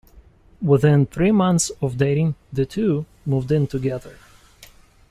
Within 0.63 1.05
three 1.05 1.29
months 1.31 1.69
of 1.79 1.95
dating, 1.95 2.33
the 2.51 2.65
two 2.65 3.05
moved 3.23 3.51
in 3.51 3.67
together. 3.67 4.17